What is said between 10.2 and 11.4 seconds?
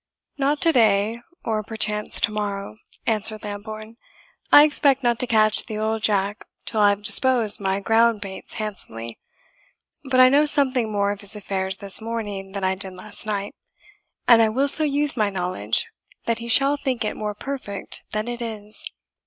know something more of his